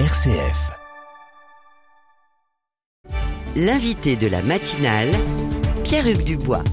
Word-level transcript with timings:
RCF. 0.00 0.72
L'invité 3.54 4.16
de 4.16 4.26
la 4.26 4.42
matinale, 4.42 5.06
Pierre-Hugues 5.84 6.24
Dubois. 6.24 6.64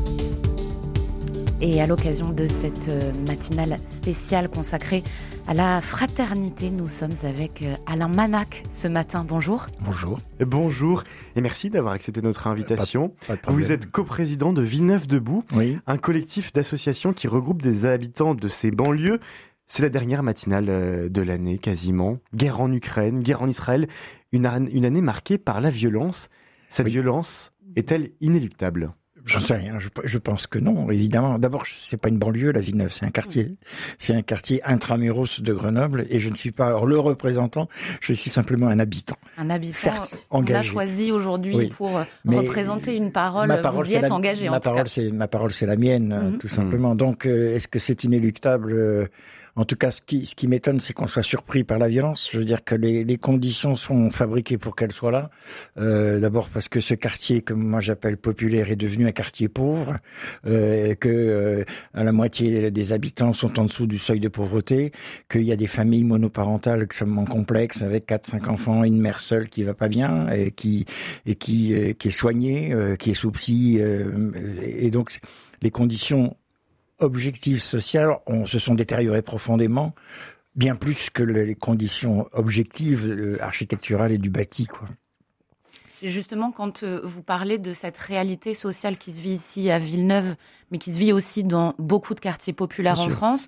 Et 1.63 1.79
à 1.79 1.85
l'occasion 1.85 2.29
de 2.31 2.47
cette 2.47 2.87
euh, 2.89 3.13
matinale 3.27 3.75
spéciale 3.85 4.49
consacrée 4.49 5.03
à 5.47 5.53
la 5.53 5.79
fraternité, 5.81 6.71
nous 6.71 6.87
sommes 6.87 7.13
avec 7.21 7.61
euh, 7.61 7.75
Alain 7.85 8.07
Manac 8.07 8.63
ce 8.71 8.87
matin. 8.87 9.23
Bonjour. 9.27 9.67
Bonjour. 9.81 10.19
Bonjour 10.39 11.03
et 11.35 11.41
merci 11.41 11.69
d'avoir 11.69 11.93
accepté 11.93 12.23
notre 12.23 12.47
invitation. 12.47 13.13
Pas. 13.27 13.35
Vous 13.49 13.71
êtes 13.71 13.85
coprésident 13.91 14.51
de 14.51 14.63
Villeneuve 14.63 15.05
Debout, 15.05 15.43
Oui. 15.53 15.77
un 15.85 15.97
collectif 15.99 16.51
d'associations 16.53 17.13
qui 17.13 17.27
regroupe 17.27 17.61
des 17.61 17.85
habitants 17.85 18.33
de 18.33 18.47
ces 18.47 18.71
banlieues. 18.71 19.19
C'est 19.73 19.83
la 19.83 19.89
dernière 19.89 20.21
matinale 20.21 20.65
euh, 20.67 21.07
de 21.07 21.21
l'année 21.21 21.57
quasiment. 21.57 22.17
Guerre 22.35 22.59
en 22.59 22.69
Ukraine, 22.73 23.21
guerre 23.21 23.41
en 23.41 23.47
Israël, 23.47 23.87
une, 24.33 24.45
an- 24.45 24.65
une 24.69 24.83
année 24.83 24.99
marquée 24.99 25.37
par 25.37 25.61
la 25.61 25.69
violence. 25.69 26.27
Cette 26.69 26.87
Oui. 26.87 26.91
violence 26.91 27.53
est-elle 27.77 28.09
inéluctable? 28.19 28.91
J'en 29.23 29.39
sais 29.39 29.55
rien. 29.55 29.79
Je, 29.79 29.87
je 30.03 30.17
pense 30.17 30.45
que 30.45 30.59
non, 30.59 30.91
évidemment. 30.91 31.39
D'abord, 31.39 31.63
c'est 31.67 31.95
pas 31.95 32.09
une 32.09 32.17
banlieue, 32.17 32.51
la 32.51 32.59
Villeneuve, 32.59 32.91
c'est 32.91 33.05
un 33.05 33.11
quartier. 33.11 33.55
C'est 33.97 34.13
un 34.13 34.23
quartier 34.23 34.61
intramuros 34.65 35.39
de 35.39 35.53
Grenoble, 35.53 36.05
et 36.09 36.19
je 36.19 36.29
ne 36.29 36.35
suis 36.35 36.51
pas 36.51 36.71
le 36.85 36.99
représentant. 36.99 37.69
Je 38.01 38.11
suis 38.11 38.29
simplement 38.29 38.67
un 38.67 38.79
habitant. 38.79 39.15
Un 39.37 39.49
habitant 39.51 39.73
Certes, 39.77 40.17
qu'on 40.27 40.39
a 40.39 40.41
engagé. 40.41 40.69
choisi 40.71 41.11
aujourd'hui 41.13 41.55
Oui. 41.55 41.69
pour 41.69 41.97
euh, 41.97 42.03
Mais 42.25 42.39
représenter 42.39 42.97
une 42.97 43.13
parole. 43.13 43.47
ma 43.47 43.55
Vous 43.57 43.61
parole, 43.61 43.87
y 43.87 43.93
êtes 43.93 44.01
la, 44.01 44.11
engagé 44.13 44.49
ma 44.49 44.57
en 44.57 44.59
tout 44.59 44.63
parole, 44.65 44.83
cas. 44.83 44.89
c'est 44.89 45.11
ma 45.11 45.29
parole, 45.29 45.51
c'est 45.53 45.67
la 45.67 45.77
mienne, 45.77 46.31
Mhm. 46.33 46.37
tout 46.39 46.49
simplement. 46.49 46.93
Donc, 46.95 47.25
euh, 47.25 47.55
est-ce 47.55 47.69
que 47.69 47.79
c'est 47.79 48.03
inéluctable? 48.03 48.73
Euh, 48.73 49.05
En 49.55 49.65
tout 49.65 49.75
cas, 49.75 49.91
ce 49.91 50.01
qui, 50.01 50.25
ce 50.25 50.35
qui 50.35 50.47
m'étonne, 50.47 50.79
c'est 50.79 50.93
qu'on 50.93 51.07
soit 51.07 51.23
surpris 51.23 51.63
par 51.63 51.77
la 51.77 51.87
violence. 51.87 52.29
Je 52.31 52.37
veux 52.37 52.45
dire 52.45 52.63
que 52.63 52.75
les, 52.75 53.03
les 53.03 53.17
conditions 53.17 53.75
sont 53.75 54.11
fabriquées 54.11 54.57
pour 54.57 54.75
qu'elles 54.75 54.91
soient 54.93 55.11
là. 55.11 55.29
Euh, 55.77 56.19
D'abord 56.19 56.49
parce 56.49 56.69
que 56.69 56.79
ce 56.79 56.93
quartier, 56.93 57.41
que 57.41 57.53
moi 57.53 57.79
j'appelle 57.79 58.17
populaire, 58.17 58.71
est 58.71 58.75
devenu 58.75 59.07
un 59.07 59.11
quartier 59.11 59.49
pauvre, 59.49 59.97
euh, 60.45 60.95
que 60.95 61.09
euh, 61.09 61.63
à 61.93 62.03
la 62.03 62.11
moitié 62.11 62.71
des 62.71 62.93
habitants 62.93 63.33
sont 63.33 63.59
en 63.59 63.65
dessous 63.65 63.87
du 63.87 63.97
seuil 63.97 64.19
de 64.19 64.29
pauvreté, 64.29 64.91
qu'il 65.29 65.43
y 65.43 65.51
a 65.51 65.55
des 65.55 65.67
familles 65.67 66.03
monoparentales 66.03 66.83
extrêmement 66.83 67.25
complexes 67.25 67.81
avec 67.81 68.05
quatre, 68.05 68.27
cinq 68.27 68.47
enfants, 68.47 68.83
une 68.83 68.99
mère 68.99 69.19
seule 69.19 69.49
qui 69.49 69.63
va 69.63 69.73
pas 69.73 69.89
bien 69.89 70.29
et 70.29 70.51
qui 70.51 70.85
et 71.25 71.35
qui 71.35 71.73
euh, 71.73 71.93
qui 71.93 72.09
est 72.09 72.11
soignée, 72.11 72.73
euh, 72.73 72.95
qui 72.95 73.11
est 73.11 73.15
sous 73.15 73.31
psy, 73.31 73.77
euh, 73.79 74.31
et 74.61 74.89
donc 74.91 75.19
les 75.61 75.71
conditions 75.71 76.35
objectives 77.01 77.61
sociales 77.61 78.17
ont, 78.27 78.45
se 78.45 78.59
sont 78.59 78.75
détériorées 78.75 79.21
profondément, 79.21 79.93
bien 80.55 80.75
plus 80.75 81.09
que 81.09 81.23
les 81.23 81.55
conditions 81.55 82.27
objectives 82.31 83.07
euh, 83.07 83.37
architecturales 83.41 84.11
et 84.11 84.17
du 84.17 84.29
bâti. 84.29 84.65
Quoi. 84.65 84.87
Justement, 86.01 86.51
quand 86.51 86.83
euh, 86.83 86.99
vous 87.03 87.21
parlez 87.21 87.57
de 87.57 87.73
cette 87.73 87.97
réalité 87.97 88.53
sociale 88.53 88.97
qui 88.97 89.11
se 89.11 89.21
vit 89.21 89.33
ici 89.33 89.69
à 89.69 89.79
Villeneuve, 89.79 90.35
mais 90.71 90.77
qui 90.77 90.93
se 90.93 90.99
vit 90.99 91.13
aussi 91.13 91.43
dans 91.43 91.75
beaucoup 91.77 92.15
de 92.15 92.19
quartiers 92.19 92.53
populaires 92.53 92.95
Bien 92.95 93.03
en 93.03 93.09
sûr. 93.09 93.17
France, 93.17 93.47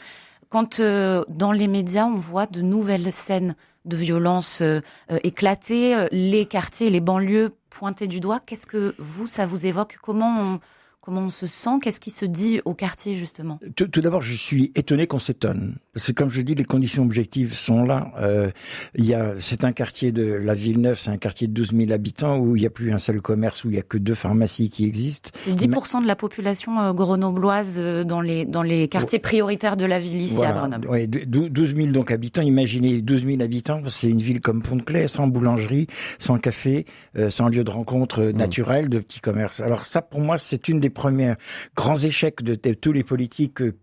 quand 0.50 0.80
euh, 0.80 1.24
dans 1.30 1.52
les 1.52 1.68
médias 1.68 2.06
on 2.06 2.16
voit 2.16 2.46
de 2.46 2.62
nouvelles 2.62 3.12
scènes 3.12 3.56
de 3.86 3.96
violence 3.96 4.62
euh, 4.62 4.82
euh, 5.12 5.20
éclater, 5.24 5.96
euh, 5.96 6.08
les 6.12 6.46
quartiers, 6.46 6.90
les 6.90 7.02
banlieues 7.02 7.52
pointés 7.70 8.08
du 8.08 8.20
doigt, 8.20 8.40
qu'est-ce 8.40 8.68
que 8.68 8.96
vous, 8.98 9.28
ça 9.28 9.46
vous 9.46 9.66
évoque? 9.66 9.98
Comment 10.02 10.40
on, 10.40 10.60
comment 11.04 11.22
on 11.24 11.30
se 11.30 11.48
sent? 11.48 11.80
Qu'est-ce 11.82 12.00
qui 12.00 12.12
se 12.12 12.26
dit 12.26 12.62
au 12.64 12.74
quartier 12.74 13.16
justement? 13.16 13.60
Tout, 13.76 13.88
tout 13.88 14.00
d'abord, 14.02 14.22
je 14.22 14.34
suis 14.34 14.72
étonné 14.74 15.06
qu'on 15.06 15.20
s'étonne. 15.20 15.76
Parce 15.94 16.08
que 16.08 16.12
comme 16.14 16.30
je 16.30 16.42
dis, 16.42 16.56
les 16.56 16.64
conditions 16.64 17.04
objectives 17.04 17.54
sont 17.54 17.84
là. 17.84 18.12
Euh, 18.20 18.50
il 18.96 19.06
y 19.06 19.14
a, 19.14 19.34
c'est 19.40 19.66
un 19.66 19.74
quartier 19.74 20.12
de 20.14 20.24
la 20.24 20.56
Villeneuve, 20.56 20.98
c'est 20.98 21.10
un 21.12 21.18
quartier 21.18 21.48
de 21.48 21.54
12 21.54 21.74
000 21.76 21.92
habitants 21.92 22.40
où 22.40 22.56
il 22.56 22.62
n'y 22.62 22.66
a 22.66 22.70
plus 22.70 22.94
un 22.94 22.98
seul 23.00 23.22
commerce, 23.22 23.66
où 23.66 23.70
il 23.70 23.74
n'y 23.74 23.80
a 23.80 23.84
que 23.84 23.98
deux 23.98 24.14
pharmacies 24.16 24.70
qui 24.70 24.86
existent. 24.86 25.32
C'est 25.46 25.54
10% 25.54 26.02
de 26.02 26.08
la 26.08 26.16
population 26.16 26.80
euh, 26.80 26.94
grenobloise 26.94 27.76
euh, 27.78 28.04
dans 28.06 28.22
les, 28.22 28.46
dans 28.46 28.64
les 28.64 28.88
quartiers 28.88 29.20
prioritaires 29.20 29.78
de 29.78 29.86
la 29.86 30.00
ville 30.00 30.22
ici 30.22 30.44
à 30.44 30.54
Grenoble. 30.54 30.88
Ouais, 30.88 31.06
dou- 31.08 31.50
12 31.50 31.76
000 31.76 31.88
donc 31.88 32.12
habitants. 32.12 32.42
Imaginez 32.42 33.02
12 33.02 33.26
000 33.26 33.42
habitants, 33.42 33.82
c'est 33.90 34.10
une 34.10 34.22
ville 34.22 34.40
comme 34.40 34.62
Pont-de-Clay, 34.62 35.08
sans 35.10 35.28
boulangerie, 35.28 35.88
sans 36.18 36.38
café, 36.40 36.86
euh, 37.18 37.30
sans 37.30 37.50
lieu 37.50 37.64
de 37.66 37.70
rencontre 37.72 38.22
euh, 38.22 38.32
naturel, 38.32 38.88
de 38.90 39.00
petits 39.00 39.20
commerces. 39.20 39.60
Alors 39.60 39.86
ça, 39.86 40.02
pour 40.02 40.22
moi, 40.22 40.38
c'est 40.38 40.68
une 40.70 40.80
des 40.80 40.90
premiers 40.94 41.34
grands 41.76 41.98
échecs 41.98 42.42
de, 42.42 42.56
de 42.56 42.74
tous 42.74 42.92
les 42.92 43.04
politiques 43.04 43.56
que 43.56 43.76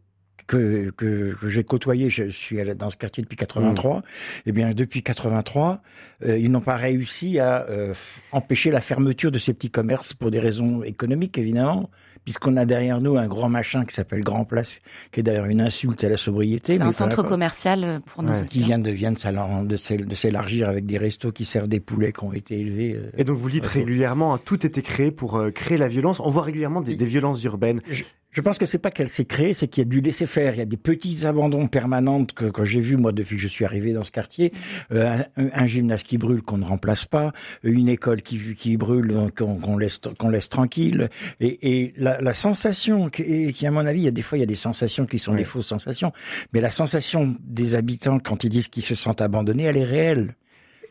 que, 0.47 0.91
que, 0.97 1.37
j'ai 1.49 1.63
côtoyé, 1.63 2.11
je 2.11 2.29
suis 2.29 2.59
dans 2.75 2.91
ce 2.91 2.97
quartier 2.97 3.23
depuis 3.23 3.37
83. 3.37 4.03
Eh 4.47 4.53
bien, 4.53 4.73
depuis 4.73 5.03
83, 5.03 5.81
euh, 6.25 6.39
ils 6.39 6.51
n'ont 6.51 6.61
pas 6.61 6.77
réussi 6.77 7.39
à 7.39 7.67
euh, 7.69 7.95
empêcher 8.33 8.73
la 8.73 8.81
fermeture 8.81 9.31
de 9.31 9.39
ces 9.39 9.55
petits 9.55 9.71
commerces 9.71 10.13
pour 10.13 10.33
des 10.33 10.41
raisons 10.41 10.83
économiques, 10.83 11.39
évidemment, 11.39 11.89
puisqu'on 12.25 12.57
a 12.57 12.65
derrière 12.65 13.01
nous 13.01 13.17
un 13.17 13.27
grand 13.27 13.49
machin 13.49 13.85
qui 13.85 13.95
s'appelle 13.95 14.23
Grand 14.23 14.45
Place, 14.45 14.81
qui 15.13 15.21
est 15.21 15.23
d'ailleurs 15.23 15.47
une 15.47 15.61
insulte 15.61 16.03
à 16.05 16.09
la 16.09 16.17
sobriété. 16.17 16.77
C'est 16.77 16.83
un 16.83 16.91
centre 16.91 17.23
commercial 17.23 17.85
euh, 17.85 17.99
pour 18.07 18.23
nos 18.23 18.31
Ouais. 18.33 18.47
Qui 18.47 18.61
vient 18.63 18.79
de, 18.79 18.91
vient 18.91 19.13
de 19.13 19.77
s'élargir 20.15 20.69
avec 20.69 20.87
des 20.87 20.99
restos 20.99 21.33
qui 21.33 21.45
servent 21.45 21.69
des 21.69 21.81
poulets 21.81 22.13
qui 22.13 22.25
ont 22.25 22.33
été 22.33 22.59
élevés. 22.61 22.95
euh, 22.97 23.11
Et 23.17 23.25
donc 23.25 23.37
vous 23.37 23.51
dites 23.51 23.67
régulièrement, 23.67 24.35
hein, 24.35 24.41
tout 24.45 24.65
était 24.67 24.83
créé 24.83 25.11
pour 25.11 25.37
euh, 25.37 25.51
créer 25.51 25.79
la 25.79 25.89
violence. 25.89 26.21
On 26.21 26.29
voit 26.29 26.43
régulièrement 26.43 26.81
des, 26.81 26.97
des 26.97 27.07
violences 27.07 27.43
urbaines. 27.45 27.81
Je 27.91 28.03
pense 28.43 28.59
que 28.59 28.67
c'est 28.67 28.79
pas 28.79 28.93
qu'elle 28.93 29.09
s'est 29.09 29.25
créée, 29.25 29.55
c'est 29.55 29.67
qu'il 29.67 29.83
y 29.83 29.87
a 29.87 29.91
du 29.91 30.01
laisser 30.01 30.27
faire. 30.27 30.55
Il 30.55 30.59
y 30.59 30.61
a 30.61 30.65
des 30.67 30.77
petits 30.77 31.27
abandons 31.27 31.67
permanents 31.67 32.25
que, 32.25 32.45
que 32.45 32.65
j'ai 32.65 32.81
vus 32.81 32.97
moi 32.97 33.11
depuis 33.11 33.35
que 33.37 33.43
je 33.43 33.49
suis 33.49 33.65
arrivé 33.65 33.93
dans 33.93 34.05
ce 34.05 34.13
quartier. 34.13 34.53
Euh, 34.93 35.19
un, 35.37 35.49
un 35.53 35.67
gymnase 35.67 36.05
qui 36.05 36.17
brûle 36.17 36.41
qu'on 36.43 36.59
ne 36.59 36.65
remplace 36.65 37.07
pas, 37.07 37.33
une 37.65 37.89
école 37.89 38.23
qui, 38.23 38.39
qui 38.55 38.77
brûle 38.77 39.11
euh, 39.11 39.29
qu'on 39.37 39.57
qu'on 39.57 39.77
laisse 39.77 40.01
qu'on 40.19 40.29
laisse 40.31 40.49
tranquille. 40.49 41.11
Et, 41.41 41.83
et 41.83 41.93
la, 41.97 42.21
la 42.21 42.35
sensation 42.35 43.09
qui, 43.09 43.23
et 43.23 43.53
qui, 43.53 43.67
à 43.67 43.73
mon 43.73 43.85
avis, 43.85 44.03
il 44.03 44.05
y 44.05 44.09
a 44.09 44.13
des 44.13 44.23
fois 44.23 44.39
il 44.39 44.43
y 44.43 44.45
a 44.45 44.47
des 44.47 44.55
sensations 44.55 45.07
qui 45.07 45.19
sont 45.19 45.33
Oui. 45.33 45.39
des 45.39 45.45
fausses 45.45 45.67
sensations, 45.67 46.13
mais 46.53 46.61
la 46.61 46.71
sensation 46.71 47.35
des 47.45 47.75
habitants 47.75 48.21
quand 48.21 48.45
ils 48.45 48.49
disent 48.51 48.69
qu'ils 48.69 48.85
se 48.85 48.95
sentent 48.95 49.21
abandonnés, 49.23 49.65
elle 49.65 49.77
est 49.77 49.85
réelle. 49.85 50.35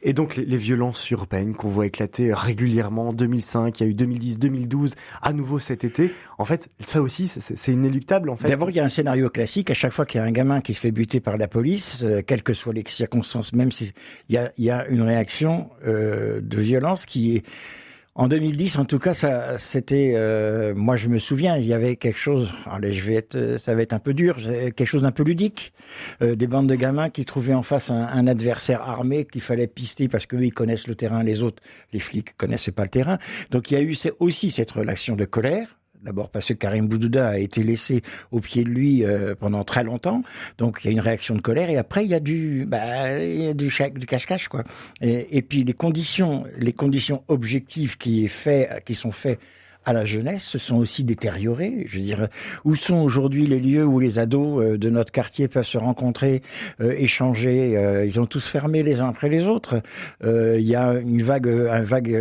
Et 0.01 0.13
donc 0.13 0.35
les, 0.35 0.45
les 0.45 0.57
violences 0.57 1.09
urbaines 1.11 1.53
qu'on 1.55 1.67
voit 1.67 1.85
éclater 1.85 2.33
régulièrement 2.33 3.09
en 3.09 3.13
2005, 3.13 3.79
il 3.79 3.83
y 3.83 3.85
a 3.87 3.89
eu 3.89 3.93
2010, 3.93 4.39
2012, 4.39 4.95
à 5.21 5.33
nouveau 5.33 5.59
cet 5.59 5.83
été. 5.83 6.11
En 6.37 6.45
fait, 6.45 6.69
ça 6.85 7.01
aussi, 7.01 7.27
c'est- 7.27 7.71
inéluctable 7.71 8.29
en 8.29 8.35
fait. 8.35 8.47
D'abord, 8.47 8.69
il 8.69 8.75
y 8.77 8.79
a 8.79 8.85
un 8.85 8.89
scénario 8.89 9.29
classique. 9.29 9.69
À 9.69 9.73
chaque 9.73 9.91
fois 9.91 10.05
qu'il 10.05 10.19
y 10.19 10.21
a 10.21 10.25
un 10.25 10.31
gamin 10.31 10.61
qui 10.61 10.73
se 10.73 10.79
fait 10.79 10.91
buter 10.91 11.19
par 11.19 11.37
la 11.37 11.47
police, 11.47 12.03
euh, 12.03 12.21
quelles 12.25 12.43
que 12.43 12.53
soient 12.53 12.73
les 12.73 12.83
circonstances, 12.87 13.53
même 13.53 13.71
si 13.71 13.91
il 14.29 14.35
y 14.35 14.37
a, 14.37 14.51
y 14.57 14.69
a 14.69 14.87
une 14.87 15.01
réaction 15.01 15.69
euh, 15.85 16.39
de 16.41 16.57
violence 16.59 17.05
qui 17.05 17.35
est 17.37 17.43
en 18.15 18.27
2010, 18.27 18.79
en 18.79 18.85
tout 18.85 18.99
cas, 18.99 19.13
ça, 19.13 19.57
c'était. 19.59 20.13
euh, 20.15 20.73
moi, 20.75 20.95
je 20.97 21.07
me 21.07 21.19
souviens, 21.19 21.57
il 21.57 21.65
y 21.65 21.73
avait 21.73 21.95
quelque 21.95 22.19
chose. 22.19 22.51
Allez, 22.69 22.93
je 22.93 23.05
vais 23.05 23.15
être, 23.15 23.35
euh, 23.35 23.57
ça 23.57 23.75
va 23.75 23.81
être 23.81 23.93
un 23.93 23.99
peu 23.99 24.13
dur. 24.13 24.35
Quelque 24.37 24.85
chose 24.85 25.03
d'un 25.03 25.11
peu 25.11 25.23
ludique. 25.23 25.71
Euh, 26.21 26.35
des 26.35 26.47
bandes 26.47 26.67
de 26.67 26.75
gamins 26.75 27.09
qui 27.09 27.23
trouvaient 27.23 27.53
en 27.53 27.63
face 27.63 27.89
un, 27.89 28.07
un 28.07 28.27
adversaire 28.27 28.81
armé 28.81 29.25
qu'il 29.25 29.41
fallait 29.41 29.67
pister 29.67 30.07
parce 30.07 30.25
qu'eux 30.25 30.43
ils 30.43 30.53
connaissent 30.53 30.87
le 30.87 30.95
terrain, 30.95 31.23
les 31.23 31.43
autres, 31.43 31.63
les 31.93 31.99
flics 31.99 32.35
connaissaient 32.37 32.71
pas 32.71 32.83
le 32.83 32.89
terrain. 32.89 33.19
Donc 33.51 33.71
il 33.71 33.75
y 33.75 33.77
a 33.77 33.81
eu 33.81 33.95
aussi 34.19 34.51
cette 34.51 34.71
relation 34.71 35.15
de 35.15 35.25
colère. 35.25 35.78
D'abord 36.03 36.29
parce 36.29 36.47
que 36.47 36.53
Karim 36.53 36.87
Boudouda 36.87 37.27
a 37.27 37.37
été 37.37 37.61
laissé 37.61 38.03
au 38.31 38.39
pied 38.39 38.63
de 38.63 38.69
lui 38.69 39.03
euh, 39.03 39.35
pendant 39.35 39.65
très 39.65 39.83
longtemps, 39.83 40.23
donc 40.57 40.79
il 40.83 40.87
y 40.87 40.89
a 40.89 40.91
une 40.91 41.01
réaction 41.01 41.35
de 41.35 41.41
colère 41.41 41.69
et 41.69 41.77
après 41.77 42.05
il 42.05 42.11
y 42.11 42.13
a 42.13 42.21
du, 42.21 42.65
bah, 42.65 43.19
y 43.19 43.47
a 43.47 43.53
du, 43.53 43.69
cache-cache 43.69 44.47
quoi. 44.47 44.63
Et, 45.01 45.37
et 45.37 45.41
puis 45.41 45.65
les 45.65 45.73
conditions, 45.73 46.45
les 46.57 46.71
conditions 46.71 47.23
objectives 47.27 47.97
qui 47.97 48.23
est 48.23 48.29
fait, 48.29 48.81
qui 48.85 48.95
sont 48.95 49.11
faites 49.11 49.39
à 49.89 49.93
la 49.93 50.05
jeunesse 50.05 50.43
se 50.43 50.59
sont 50.59 50.75
aussi 50.77 51.03
détériorées. 51.03 51.85
Je 51.87 51.97
veux 51.97 52.03
dire, 52.03 52.27
où 52.63 52.75
sont 52.75 52.97
aujourd'hui 52.97 53.47
les 53.47 53.59
lieux 53.59 53.83
où 53.85 53.99
les 53.99 54.19
ados 54.19 54.63
euh, 54.63 54.77
de 54.77 54.89
notre 54.91 55.11
quartier 55.11 55.47
peuvent 55.47 55.65
se 55.65 55.79
rencontrer, 55.79 56.43
euh, 56.79 56.93
échanger 56.95 57.75
euh, 57.75 58.05
Ils 58.05 58.19
ont 58.19 58.27
tous 58.27 58.45
fermé 58.45 58.83
les 58.83 59.01
uns 59.01 59.09
après 59.09 59.29
les 59.29 59.47
autres. 59.47 59.81
Il 60.23 60.61
y 60.61 60.75
a 60.75 60.93
une 60.93 61.23
vague, 61.23 61.47
un 61.47 61.81
vague 61.81 62.15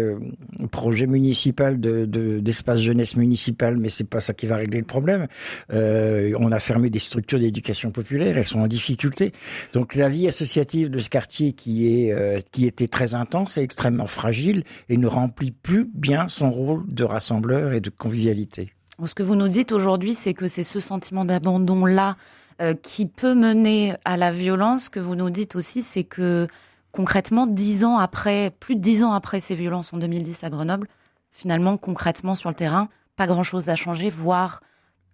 projet 0.71 1.07
municipal 1.07 1.79
de 1.79 2.07
de- 2.07 2.39
d'espace 2.41 2.81
jeunesse 2.81 3.17
municipal, 3.17 3.77
mais 3.77 3.91
c'est 3.91 4.09
pas 4.09 4.21
ça 4.21 4.33
qui 4.33 4.47
va 4.47 4.57
régler 4.57 4.79
le 4.79 4.87
problème. 4.87 5.27
On 5.71 6.53
a 6.53 6.59
fermé 6.61 6.89
des 6.91 6.99
structures 6.99 7.39
d'éducation 7.39 7.91
populaire, 7.91 8.39
elles 8.39 8.47
sont 8.55 8.61
en 8.61 8.67
difficulté. 8.67 9.33
Donc 9.75 9.95
la 9.95 10.09
vie 10.09 10.27
associative 10.29 10.89
de 10.91 10.99
ce 10.99 11.11
quartier 11.11 11.53
qui 11.53 11.75
est 11.89 12.15
qui 12.53 12.65
était 12.67 12.89
très 12.89 13.15
intense 13.15 13.59
est 13.59 13.63
extrêmement 13.63 14.07
fragile 14.07 14.63
et 14.89 14.97
ne 14.97 15.07
remplit 15.07 15.51
plus 15.51 15.85
bien 15.95 16.29
son 16.29 16.51
rôle 16.51 16.83
de 16.89 17.05
rassembleur 17.05 17.58
et 17.73 17.81
de 17.81 17.91
convivialité. 17.91 18.73
Ce 19.05 19.15
que 19.15 19.23
vous 19.23 19.37
nous 19.37 19.49
dites 19.49 19.73
aujourd'hui, 19.73 20.15
c'est 20.15 20.35
que 20.35 20.49
c'est 20.49 20.65
ce 20.65 20.81
sentiment 20.81 21.25
d'abandon-là 21.25 22.17
euh, 22.61 22.75
qui 22.75 23.07
peut 23.07 23.35
mener 23.35 23.95
à 24.05 24.17
la 24.17 24.33
violence. 24.33 24.85
Ce 24.85 24.91
que 24.91 24.99
vous 24.99 25.15
nous 25.15 25.31
dites 25.31 25.55
aussi, 25.55 25.83
c'est 25.83 26.03
que 26.03 26.49
concrètement, 26.91 27.47
dix 27.47 27.85
ans 27.85 27.99
après, 27.99 28.53
plus 28.59 28.75
de 28.75 28.81
dix 28.81 29.05
ans 29.05 29.13
après 29.13 29.39
ces 29.39 29.55
violences 29.55 29.93
en 29.93 29.99
2010 29.99 30.43
à 30.43 30.51
Grenoble, 30.51 30.89
finalement, 31.31 31.77
concrètement 31.77 32.35
sur 32.35 32.49
le 32.49 32.57
terrain, 32.57 32.89
pas 33.15 33.29
grand-chose 33.29 33.69
a 33.69 33.77
changé, 33.77 34.11
voire 34.11 34.61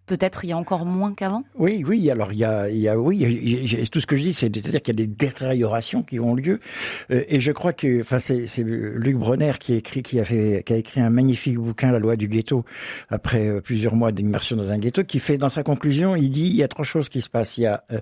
peut-être 0.06 0.44
il 0.44 0.48
y 0.48 0.52
a 0.52 0.56
encore 0.56 0.84
moins 0.84 1.14
qu'avant? 1.14 1.44
Oui, 1.56 1.84
oui. 1.86 2.10
Alors 2.10 2.32
il 2.32 2.38
y 2.38 2.44
a, 2.44 2.68
il 2.68 2.78
y 2.78 2.88
a 2.88 2.98
oui, 2.98 3.88
tout 3.90 4.00
ce 4.00 4.06
que 4.06 4.16
je 4.16 4.22
dis, 4.22 4.32
c'est-à-dire 4.32 4.82
qu'il 4.82 4.98
y 4.98 5.02
a 5.02 5.06
des 5.06 5.12
détériorations 5.12 6.02
qui 6.02 6.20
ont 6.20 6.34
lieu. 6.34 6.60
Euh, 7.10 7.24
et 7.28 7.40
je 7.40 7.52
crois 7.52 7.72
que, 7.72 8.00
enfin, 8.00 8.18
c'est 8.18 8.46
Luc 8.58 9.16
Bronner 9.16 9.52
qui 9.58 9.74
écrit, 9.74 10.02
qui 10.02 10.20
a 10.20 10.24
fait, 10.24 10.62
qui 10.64 10.72
a 10.72 10.76
écrit 10.76 11.00
un 11.00 11.10
magnifique 11.10 11.58
bouquin, 11.58 11.92
La 11.92 11.98
loi 11.98 12.16
du 12.16 12.28
ghetto, 12.28 12.64
après 13.08 13.46
euh, 13.46 13.60
plusieurs 13.60 13.94
mois 13.94 14.12
d'immersion 14.12 14.56
dans 14.56 14.70
un 14.70 14.78
ghetto, 14.78 15.04
qui 15.04 15.18
fait 15.18 15.38
dans 15.38 15.48
sa 15.48 15.62
conclusion, 15.62 16.16
il 16.16 16.30
dit 16.30 16.46
il 16.46 16.56
y 16.56 16.62
a 16.62 16.68
trois 16.68 16.84
choses 16.84 17.08
qui 17.08 17.20
se 17.20 17.30
passent. 17.30 17.58
Il 17.58 17.62
y 17.62 17.66
a 17.66 17.84
euh, 17.92 18.00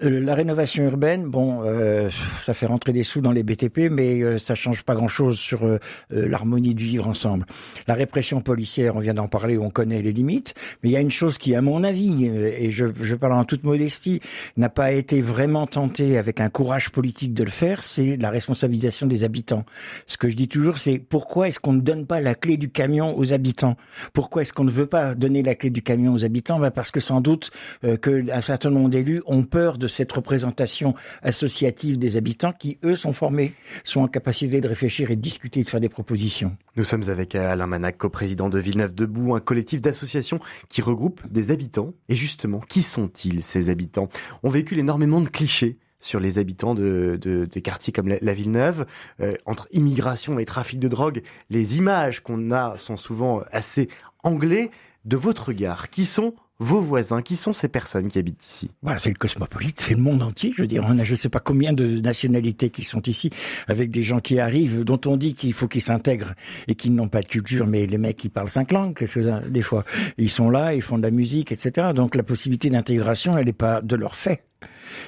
la 0.00 0.34
rénovation 0.34 0.84
urbaine, 0.84 1.24
bon, 1.24 1.62
euh, 1.64 2.10
ça 2.42 2.52
fait 2.52 2.66
rentrer 2.66 2.92
des 2.92 3.02
sous 3.02 3.22
dans 3.22 3.32
les 3.32 3.42
BTP, 3.42 3.88
mais 3.90 4.20
euh, 4.20 4.38
ça 4.38 4.54
change 4.54 4.82
pas 4.82 4.94
grand-chose 4.94 5.38
sur 5.38 5.64
euh, 5.64 5.78
l'harmonie 6.10 6.74
du 6.74 6.84
vivre 6.84 7.08
ensemble. 7.08 7.46
La 7.88 7.94
répression 7.94 8.42
policière, 8.42 8.96
on 8.96 8.98
vient 8.98 9.14
d'en 9.14 9.26
parler, 9.26 9.56
on 9.56 9.70
connaît 9.70 10.02
les 10.02 10.12
limites, 10.12 10.54
mais 10.82 10.90
il 10.90 10.92
y 10.92 10.96
a 10.96 11.00
une 11.00 11.10
chose 11.10 11.38
qui, 11.38 11.54
à 11.54 11.62
mon 11.62 11.82
avis, 11.82 12.26
et 12.26 12.72
je, 12.72 12.86
je 13.00 13.14
parle 13.14 13.32
en 13.32 13.44
toute 13.44 13.64
modestie, 13.64 14.20
n'a 14.58 14.68
pas 14.68 14.92
été 14.92 15.22
vraiment 15.22 15.66
tentée 15.66 16.18
avec 16.18 16.40
un 16.40 16.50
courage 16.50 16.90
politique 16.90 17.32
de 17.32 17.44
le 17.44 17.50
faire, 17.50 17.82
c'est 17.82 18.16
la 18.16 18.28
responsabilisation 18.28 19.06
des 19.06 19.24
habitants. 19.24 19.64
Ce 20.06 20.18
que 20.18 20.28
je 20.28 20.36
dis 20.36 20.48
toujours, 20.48 20.76
c'est 20.76 20.98
pourquoi 20.98 21.48
est-ce 21.48 21.58
qu'on 21.58 21.72
ne 21.72 21.80
donne 21.80 22.06
pas 22.06 22.20
la 22.20 22.34
clé 22.34 22.58
du 22.58 22.68
camion 22.68 23.16
aux 23.16 23.32
habitants? 23.32 23.76
Pourquoi 24.12 24.42
est-ce 24.42 24.52
qu'on 24.52 24.64
ne 24.64 24.70
veut 24.70 24.86
pas 24.86 25.14
donner 25.14 25.42
la 25.42 25.54
clé 25.54 25.70
du 25.70 25.80
camion 25.80 26.12
aux 26.12 26.22
habitants? 26.22 26.58
Ben 26.60 26.70
Parce 26.70 26.90
que 26.90 27.00
sans 27.00 27.22
doute 27.22 27.50
que 27.82 28.30
un 28.30 28.40
certain 28.42 28.68
nombre 28.68 28.90
d'élus 28.90 29.22
ont 29.24 29.42
peur 29.42 29.78
de 29.78 29.85
de 29.86 29.90
cette 29.90 30.12
représentation 30.12 30.94
associative 31.22 31.98
des 31.98 32.16
habitants 32.16 32.52
qui, 32.52 32.78
eux, 32.84 32.96
sont 32.96 33.12
formés, 33.12 33.54
sont 33.84 34.00
en 34.00 34.08
capacité 34.08 34.60
de 34.60 34.68
réfléchir 34.68 35.10
et 35.10 35.16
de 35.16 35.20
discuter, 35.20 35.62
de 35.62 35.68
faire 35.68 35.80
des 35.80 35.88
propositions. 35.88 36.56
Nous 36.76 36.84
sommes 36.84 37.08
avec 37.08 37.34
Alain 37.34 37.66
Manac, 37.66 37.98
co-président 37.98 38.48
de 38.48 38.58
Villeneuve-Debout, 38.58 39.34
un 39.34 39.40
collectif 39.40 39.80
d'associations 39.80 40.40
qui 40.68 40.82
regroupe 40.82 41.20
des 41.30 41.50
habitants. 41.52 41.94
Et 42.08 42.16
justement, 42.16 42.60
qui 42.60 42.82
sont-ils, 42.82 43.42
ces 43.42 43.70
habitants? 43.70 44.08
On 44.42 44.50
véhicule 44.50 44.80
énormément 44.80 45.20
de 45.20 45.28
clichés 45.28 45.78
sur 46.00 46.20
les 46.20 46.38
habitants 46.38 46.74
de, 46.74 47.18
de, 47.20 47.60
quartiers 47.60 47.92
comme 47.92 48.08
la, 48.08 48.34
Villeneuve, 48.34 48.86
euh, 49.20 49.34
entre 49.46 49.66
immigration 49.72 50.38
et 50.38 50.44
trafic 50.44 50.78
de 50.78 50.88
drogue, 50.88 51.22
les 51.48 51.78
images 51.78 52.20
qu'on 52.20 52.50
a 52.50 52.76
sont 52.76 52.96
souvent 52.96 53.42
assez 53.50 53.88
anglais. 54.22 54.70
De 55.04 55.16
votre 55.16 55.50
regard, 55.50 55.88
qui 55.88 56.04
sont 56.04 56.34
vos 56.58 56.80
voisins 56.80 57.22
Qui 57.22 57.36
sont 57.36 57.52
ces 57.52 57.68
personnes 57.68 58.08
qui 58.08 58.18
habitent 58.18 58.44
ici 58.44 58.70
voilà, 58.82 58.98
C'est 58.98 59.10
le 59.10 59.16
cosmopolite, 59.16 59.80
c'est 59.80 59.94
le 59.94 60.00
monde 60.00 60.22
entier. 60.22 60.52
Je 60.56 60.62
veux 60.62 60.68
dire, 60.68 60.84
on 60.86 60.98
a 60.98 61.04
je 61.04 61.12
ne 61.12 61.18
sais 61.18 61.28
pas 61.28 61.40
combien 61.40 61.72
de 61.72 62.00
nationalités 62.00 62.70
qui 62.70 62.84
sont 62.84 63.02
ici, 63.02 63.30
avec 63.68 63.90
des 63.90 64.02
gens 64.02 64.20
qui 64.20 64.40
arrivent, 64.40 64.84
dont 64.84 65.00
on 65.06 65.16
dit 65.16 65.34
qu'il 65.34 65.52
faut 65.52 65.68
qu'ils 65.68 65.82
s'intègrent 65.82 66.34
et 66.66 66.74
qu'ils 66.74 66.94
n'ont 66.94 67.08
pas 67.08 67.20
de 67.20 67.26
culture, 67.26 67.66
mais 67.66 67.86
les 67.86 67.98
mecs 67.98 68.16
qui 68.16 68.28
parlent 68.28 68.48
cinq 68.48 68.72
langues, 68.72 68.96
quelque 68.96 69.10
chose, 69.10 69.28
hein, 69.28 69.42
des 69.48 69.62
fois, 69.62 69.84
ils 70.18 70.30
sont 70.30 70.50
là, 70.50 70.74
ils 70.74 70.82
font 70.82 70.98
de 70.98 71.02
la 71.02 71.10
musique, 71.10 71.52
etc. 71.52 71.88
Donc 71.94 72.14
la 72.14 72.22
possibilité 72.22 72.70
d'intégration, 72.70 73.32
elle 73.36 73.46
n'est 73.46 73.52
pas 73.52 73.80
de 73.82 73.96
leur 73.96 74.14
fait 74.14 74.42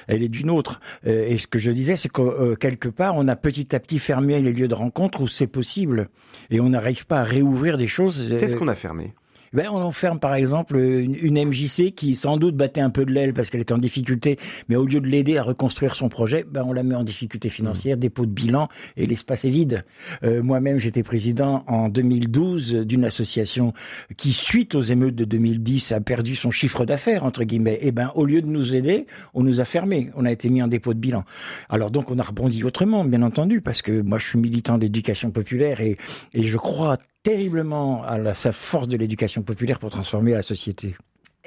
elle 0.07 0.23
est 0.23 0.29
d'une 0.29 0.49
autre. 0.49 0.79
Euh, 1.07 1.27
et 1.27 1.37
ce 1.37 1.47
que 1.47 1.59
je 1.59 1.71
disais, 1.71 1.95
c'est 1.95 2.09
que 2.09 2.21
euh, 2.21 2.55
quelque 2.55 2.89
part, 2.89 3.15
on 3.15 3.27
a 3.27 3.35
petit 3.35 3.75
à 3.75 3.79
petit 3.79 3.99
fermé 3.99 4.39
les 4.39 4.53
lieux 4.53 4.67
de 4.67 4.75
rencontre 4.75 5.21
où 5.21 5.27
c'est 5.27 5.47
possible, 5.47 6.09
et 6.49 6.59
on 6.59 6.69
n'arrive 6.69 7.05
pas 7.05 7.21
à 7.21 7.23
réouvrir 7.23 7.77
des 7.77 7.87
choses. 7.87 8.27
Qu'est-ce 8.39 8.55
qu'on 8.55 8.67
a 8.67 8.75
fermé? 8.75 9.13
Ben, 9.53 9.67
on 9.71 9.81
enferme 9.81 10.19
par 10.19 10.35
exemple 10.35 10.77
une, 10.77 11.39
MJC 11.39 11.93
qui 11.95 12.15
sans 12.15 12.37
doute 12.37 12.55
battait 12.55 12.81
un 12.81 12.89
peu 12.89 13.05
de 13.05 13.11
l'aile 13.11 13.33
parce 13.33 13.49
qu'elle 13.49 13.61
était 13.61 13.73
en 13.73 13.79
difficulté, 13.79 14.37
mais 14.67 14.75
au 14.75 14.85
lieu 14.85 14.99
de 14.99 15.07
l'aider 15.07 15.37
à 15.37 15.43
reconstruire 15.43 15.95
son 15.95 16.09
projet, 16.09 16.45
ben, 16.49 16.63
on 16.65 16.73
la 16.73 16.83
met 16.83 16.95
en 16.95 17.03
difficulté 17.03 17.49
financière, 17.49 17.97
mmh. 17.97 17.99
dépôt 17.99 18.25
de 18.25 18.31
bilan 18.31 18.67
et 18.97 19.05
l'espace 19.05 19.45
est 19.45 19.49
vide. 19.49 19.85
Euh, 20.23 20.43
moi-même, 20.43 20.79
j'étais 20.79 21.03
président 21.03 21.63
en 21.67 21.89
2012 21.89 22.73
d'une 22.85 23.05
association 23.05 23.73
qui, 24.17 24.33
suite 24.33 24.75
aux 24.75 24.81
émeutes 24.81 25.15
de 25.15 25.25
2010, 25.25 25.91
a 25.93 26.01
perdu 26.01 26.35
son 26.35 26.51
chiffre 26.51 26.85
d'affaires 26.85 27.23
entre 27.23 27.43
guillemets. 27.43 27.79
Et 27.81 27.87
eh 27.87 27.91
ben, 27.91 28.11
au 28.15 28.25
lieu 28.25 28.41
de 28.41 28.47
nous 28.47 28.75
aider, 28.75 29.07
on 29.33 29.43
nous 29.43 29.59
a 29.59 29.65
fermés, 29.65 30.09
on 30.15 30.25
a 30.25 30.31
été 30.31 30.49
mis 30.49 30.61
en 30.61 30.67
dépôt 30.67 30.93
de 30.93 30.99
bilan. 30.99 31.23
Alors 31.69 31.91
donc, 31.91 32.11
on 32.11 32.19
a 32.19 32.23
rebondi 32.23 32.63
autrement, 32.63 33.05
bien 33.05 33.21
entendu, 33.21 33.61
parce 33.61 33.81
que 33.81 34.01
moi, 34.01 34.17
je 34.19 34.27
suis 34.27 34.39
militant 34.39 34.77
d'éducation 34.77 35.31
populaire 35.31 35.81
et, 35.81 35.97
et 36.33 36.47
je 36.47 36.57
crois 36.57 36.97
terriblement 37.29 38.03
à 38.03 38.17
la, 38.17 38.33
sa 38.33 38.51
force 38.51 38.87
de 38.87 38.97
l'éducation 38.97 39.43
populaire 39.43 39.77
pour 39.77 39.91
transformer 39.91 40.31
la 40.31 40.41
société. 40.41 40.95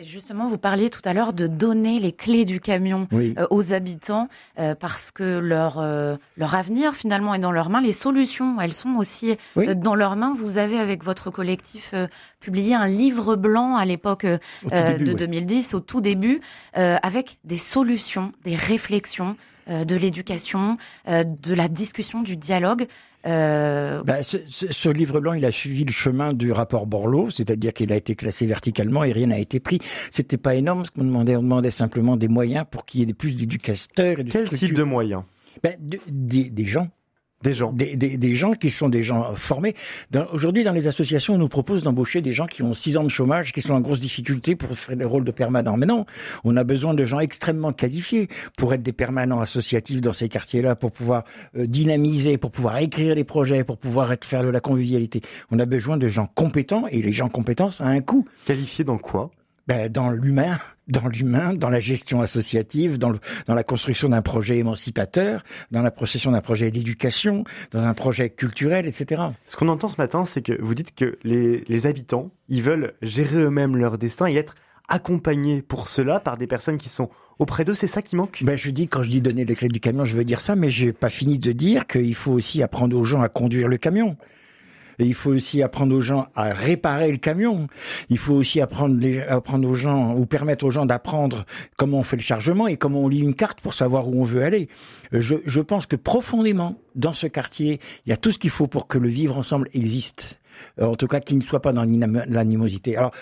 Justement, 0.01 0.47
vous 0.47 0.59
parliez 0.59 0.91
tout 0.91 1.03
à 1.05 1.13
l'heure 1.13 1.33
de 1.33 1.47
donner 1.47 1.99
les 1.99 2.13
clés 2.13 2.45
du 2.45 2.61
camion 2.61 3.09
euh, 3.13 3.47
aux 3.51 3.73
habitants 3.73 4.29
euh, 4.59 4.75
parce 4.75 5.11
que 5.11 5.39
leur 5.39 5.79
euh, 5.79 6.17
leur 6.37 6.55
avenir 6.55 6.95
finalement 6.95 7.35
est 7.35 7.41
dans 7.41 7.53
leurs 7.53 7.69
mains. 7.69 7.81
Les 7.81 7.93
solutions, 7.93 8.61
elles 8.61 8.73
sont 8.73 8.95
aussi 8.97 9.37
dans 9.57 9.95
leurs 9.95 10.17
mains. 10.17 10.33
Vous 10.35 10.57
avez 10.57 10.79
avec 10.79 11.05
votre 11.05 11.31
collectif 11.31 11.95
publié 12.41 12.75
un 12.75 12.87
livre 12.87 13.37
blanc 13.37 13.77
à 13.77 13.85
l'époque 13.85 14.25
de 14.25 15.13
2010, 15.13 15.75
au 15.75 15.81
tout 15.81 16.01
début, 16.01 16.41
avec 16.75 17.39
des 17.45 17.59
solutions, 17.59 18.33
des 18.45 18.57
réflexions 18.57 19.37
de 19.69 19.97
l'éducation, 19.97 20.79
de 21.07 21.55
la 21.55 21.69
discussion, 21.69 22.23
du 22.23 22.37
dialogue. 22.37 22.87
Euh... 23.27 24.03
Ben, 24.03 24.23
ce, 24.23 24.39
ce, 24.49 24.89
livre 24.89 25.21
blanc, 25.21 25.33
il 25.35 25.45
a 25.45 25.53
suivi 25.53 25.85
le 25.85 25.93
chemin 25.93 26.33
du 26.33 26.51
rapport 26.53 26.87
Borloo, 26.87 27.31
c'est-à-dire 27.31 27.73
qu'il 27.73 27.93
a 27.93 27.97
été 27.97 28.17
classé 28.17 28.47
verticalement 28.47 29.05
et 29.05 29.13
rien 29.13 29.29
n'a 29.29 29.39
été 29.39 29.61
pris. 29.61 29.79
C'était 30.11 30.37
pas 30.37 30.55
énorme 30.55 30.85
ce 30.85 30.91
qu'on 30.91 31.05
demandait. 31.05 31.37
On 31.37 31.43
demandait 31.43 31.71
simplement 31.71 32.17
des 32.17 32.29
moyens 32.29 32.65
pour 32.71 32.85
qu'il 32.85 33.07
y 33.07 33.11
ait 33.11 33.15
plus 33.15 33.37
d'éducateurs 33.37 34.21
et 34.21 34.25
de 34.25 34.31
Quel 34.31 34.49
type 34.49 34.75
de 34.75 34.83
moyens? 34.83 35.23
Ben, 35.63 35.77
des, 35.79 36.51
des 36.51 36.65
gens 36.65 36.89
des 37.43 37.53
gens. 37.53 37.73
Des, 37.73 37.97
des, 37.97 38.17
des, 38.17 38.35
gens 38.35 38.53
qui 38.53 38.71
sont 38.71 38.89
des 38.89 39.03
gens 39.03 39.35
formés. 39.35 39.75
Aujourd'hui, 40.33 40.65
dans 40.65 40.73
les 40.73 40.87
associations, 40.87 41.35
on 41.35 41.39
nous 41.39 41.49
propose 41.49 41.83
d'embaucher 41.83 42.21
des 42.21 42.33
gens 42.33 42.47
qui 42.47 42.63
ont 42.63 42.75
six 42.75 42.97
ans 42.97 43.05
de 43.05 43.09
chômage, 43.09 43.53
qui 43.53 43.63
sont 43.63 43.75
en 43.75 43.81
grosse 43.81 44.01
difficulté 44.01 44.57
pour 44.57 44.77
faire 44.77 44.97
le 44.97 45.07
rôle 45.07 45.25
de 45.25 45.31
permanent. 45.31 45.77
Mais 45.77 45.87
non, 45.87 46.07
on 46.45 46.57
a 46.57 46.65
besoin 46.65 46.95
de 46.95 47.05
gens 47.05 47.21
extrêmement 47.21 47.73
qualifiés 47.73 48.29
pour 48.57 48.75
être 48.75 48.83
des 48.83 48.93
permanents 48.93 49.41
associatifs 49.41 50.01
dans 50.01 50.13
ces 50.13 50.29
quartiers-là, 50.29 50.77
pour 50.77 50.93
pouvoir 50.93 51.25
euh, 51.57 51.67
dynamiser, 51.67 52.39
pour 52.39 52.51
pouvoir 52.51 52.79
écrire 52.79 53.15
des 53.15 53.25
projets, 53.25 53.65
pour 53.65 53.79
pouvoir 53.79 54.13
être, 54.13 54.25
faire 54.25 54.43
de 54.43 54.49
la 54.49 54.61
convivialité. 54.61 55.23
On 55.51 55.59
a 55.59 55.67
besoin 55.67 55.97
de 55.97 56.09
gens 56.09 56.29
compétents, 56.35 56.87
et 56.89 57.03
les 57.03 57.13
gens 57.13 57.29
compétents, 57.29 57.71
ça 57.71 57.85
a 57.85 57.89
un 57.89 58.01
coût. 58.01 58.27
Qualifiés 58.47 58.85
dans 58.85 58.99
quoi? 58.99 59.31
Ben, 59.67 59.91
dans 59.91 60.11
l'humain, 60.11 60.59
dans 60.89 61.09
l'humain, 61.09 61.55
dans 61.55 61.71
la 61.71 61.81
gestion 61.81 62.21
associative, 62.21 62.99
dans, 62.99 63.11
le, 63.11 63.19
dans 63.47 63.55
la 63.55 63.65
construction 63.65 64.09
d'un 64.09 64.23
projet 64.23 64.59
émancipateur, 64.59 65.43
dans 65.71 65.83
la 65.83 65.91
procession 65.91 66.33
d'un 66.33 66.41
projet 66.41 66.71
d'éducation, 66.71 67.45
dans 67.71 67.85
un 67.85 67.95
projet 67.95 68.31
culturel, 68.31 68.87
etc. 68.87 69.23
Ce 69.47 69.57
qu'on 69.57 69.69
entend 69.69 69.89
ce 69.89 70.01
matin, 70.01 70.25
c'est 70.25 70.43
que 70.43 70.61
vous 70.61 70.75
dites 70.75 70.95
que 70.95 71.19
les, 71.25 71.65
les 71.69 71.87
habitants, 71.87 72.31
ils 72.49 72.63
veulent 72.63 72.95
gérer 73.03 73.39
eux-mêmes 73.39 73.77
leur 73.77 73.99
destin 73.99 74.27
et 74.27 74.37
être 74.37 74.55
accompagnés 74.89 75.63
pour 75.63 75.89
cela 75.89 76.21
par 76.21 76.37
des 76.37 76.47
personnes 76.47 76.77
qui 76.77 76.89
sont 76.89 77.09
auprès 77.39 77.65
d'eux, 77.65 77.75
c'est 77.75 77.87
ça 77.87 78.03
qui 78.03 78.17
manque? 78.17 78.43
Ben, 78.45 78.57
Je 78.57 78.71
dis, 78.71 78.89
quand 78.89 79.03
je 79.03 79.11
dis 79.11 79.21
donner 79.21 79.45
les 79.45 79.55
clés 79.55 79.69
du 79.69 79.81
camion, 79.81 80.05
je 80.05 80.17
veux 80.17 80.25
dire 80.25 80.41
ça, 80.41 80.55
mais 80.55 80.71
j'ai 80.71 80.93
pas 80.93 81.11
fini 81.11 81.39
de 81.39 81.53
dire 81.53 81.87
qu'il 81.87 82.15
faut 82.15 82.33
aussi 82.33 82.63
apprendre 82.63 82.97
aux 82.97 83.05
gens 83.05 83.23
à 83.23 83.29
conduire 83.29 83.69
le 83.69 83.79
camion. 83.79 84.17
Il 84.99 85.15
faut 85.15 85.31
aussi 85.31 85.63
apprendre 85.63 85.95
aux 85.95 86.01
gens 86.01 86.29
à 86.35 86.53
réparer 86.53 87.11
le 87.11 87.19
camion. 87.19 87.67
Il 88.09 88.19
faut 88.19 88.35
aussi 88.35 88.61
apprendre, 88.61 88.99
apprendre 89.29 89.69
aux 89.69 89.75
gens 89.75 90.15
ou 90.15 90.27
permettre 90.27 90.65
aux 90.65 90.71
gens 90.71 90.87
d'apprendre 90.87 91.45
comment 91.77 91.99
on 91.99 92.03
fait 92.03 92.17
le 92.17 92.23
chargement 92.23 92.67
et 92.67 92.77
comment 92.77 93.01
on 93.01 93.09
lit 93.09 93.21
une 93.21 93.35
carte 93.35 93.61
pour 93.61 93.75
savoir 93.75 94.09
où 94.09 94.21
on 94.21 94.25
veut 94.25 94.43
aller. 94.43 94.69
Je, 95.13 95.37
je 95.45 95.61
pense 95.61 95.87
que 95.87 95.97
profondément, 95.97 96.79
dans 96.95 97.13
ce 97.13 97.27
quartier, 97.27 97.81
il 98.07 98.11
y 98.11 98.13
a 98.13 98.17
tout 98.17 98.33
ce 98.33 98.39
qu'il 98.39 98.51
faut 98.51 98.67
pour 98.67 98.87
que 98.87 98.99
le 98.99 99.09
vivre 99.09 99.37
ensemble 99.37 99.69
existe. 99.75 100.39
Euh, 100.81 100.87
en 100.87 100.97
tout 100.97 101.07
cas, 101.07 101.21
qu'il 101.21 101.39
ne 101.39 101.43
soit 101.43 101.63
pas 101.63 101.73
dans 101.73 101.85
l'animosité. 101.85 102.97
Alors, 102.97 103.13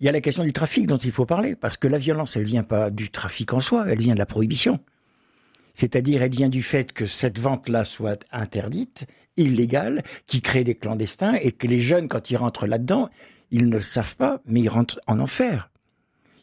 il 0.00 0.06
y 0.06 0.08
a 0.08 0.12
la 0.12 0.20
question 0.20 0.44
du 0.44 0.52
trafic 0.52 0.86
dont 0.86 0.98
il 0.98 1.12
faut 1.12 1.24
parler, 1.24 1.56
parce 1.56 1.76
que 1.76 1.88
la 1.88 1.98
violence, 1.98 2.36
elle 2.36 2.44
vient 2.44 2.62
pas 2.62 2.90
du 2.90 3.10
trafic 3.10 3.52
en 3.54 3.60
soi, 3.60 3.86
elle 3.88 3.98
vient 3.98 4.14
de 4.14 4.18
la 4.18 4.26
prohibition. 4.26 4.80
C'est-à-dire, 5.76 6.22
elle 6.22 6.30
vient 6.30 6.48
du 6.48 6.62
fait 6.62 6.92
que 6.92 7.04
cette 7.04 7.38
vente-là 7.38 7.84
soit 7.84 8.24
interdite, 8.32 9.06
illégale, 9.36 10.02
qui 10.26 10.40
crée 10.40 10.64
des 10.64 10.74
clandestins, 10.74 11.34
et 11.34 11.52
que 11.52 11.66
les 11.66 11.82
jeunes, 11.82 12.08
quand 12.08 12.30
ils 12.30 12.36
rentrent 12.36 12.66
là-dedans, 12.66 13.10
ils 13.50 13.66
ne 13.68 13.76
le 13.76 13.82
savent 13.82 14.16
pas, 14.16 14.40
mais 14.46 14.62
ils 14.62 14.70
rentrent 14.70 14.98
en 15.06 15.20
enfer. 15.20 15.70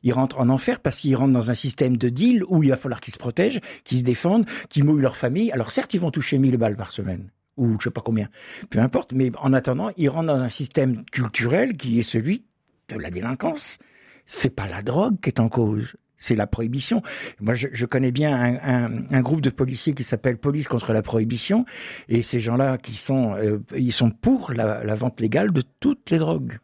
Ils 0.04 0.14
rentrent 0.14 0.40
en 0.40 0.50
enfer 0.50 0.80
parce 0.82 1.00
qu'ils 1.00 1.16
rentrent 1.16 1.34
dans 1.34 1.50
un 1.50 1.56
système 1.56 1.98
de 1.98 2.10
deal 2.10 2.44
où 2.48 2.62
il 2.62 2.70
va 2.70 2.78
falloir 2.78 3.02
qu'ils 3.02 3.14
se 3.14 3.18
protègent, 3.18 3.62
qu'ils 3.86 4.00
se 4.00 4.04
défendent, 4.04 4.46
qu'ils 4.70 4.84
mouillent 4.84 5.02
leur 5.02 5.18
famille. 5.18 5.52
Alors 5.52 5.72
certes, 5.72 5.94
ils 5.96 6.00
vont 6.00 6.12
toucher 6.12 6.38
1000 6.38 6.58
balles 6.58 6.76
par 6.76 6.92
semaine 6.92 7.30
ou 7.58 7.78
je 7.80 7.86
sais 7.86 7.92
pas 7.92 8.02
combien, 8.02 8.30
peu 8.70 8.80
importe. 8.80 9.14
Mais 9.14 9.32
en 9.40 9.54
attendant, 9.54 9.92
ils 9.98 10.10
rentrent 10.10 10.28
dans 10.28 10.42
un 10.42 10.50
système 10.50 11.06
culturel 11.06 11.78
qui 11.78 12.00
est 12.00 12.04
celui 12.04 12.44
de 12.90 12.98
la 12.98 13.10
délinquance. 13.10 13.78
C'est 14.26 14.56
pas 14.56 14.68
la 14.68 14.82
drogue 14.82 15.20
qui 15.22 15.30
est 15.30 15.40
en 15.40 15.50
cause, 15.50 15.96
c'est 16.24 16.36
la 16.36 16.48
prohibition. 16.48 17.02
Moi, 17.42 17.54
je, 17.54 17.86
connais 17.86 18.14
bien 18.14 18.58
un, 18.64 19.22
groupe 19.22 19.42
de 19.42 19.50
policiers 19.50 19.94
qui 19.94 20.04
s'appelle 20.04 20.38
Police 20.38 20.70
contre 20.70 20.94
la 20.94 21.02
prohibition, 21.02 21.66
et 22.08 22.22
ces 22.22 22.40
gens-là 22.40 22.78
qui 22.78 22.96
sont, 22.96 23.36
euh, 23.36 23.60
ils 23.76 23.92
sont 23.92 24.10
pour 24.10 24.54
la, 24.54 24.96
vente 24.96 25.20
légale 25.20 25.52
de 25.52 25.62
toutes 25.82 26.10
les 26.12 26.18
drogues. 26.18 26.60